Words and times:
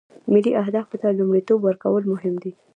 ملي 0.31 0.51
اهدافو 0.63 0.95
ته 1.01 1.07
لومړیتوب 1.19 1.59
ورکول 1.63 2.03
مهم 2.13 2.35
دي 2.43 2.51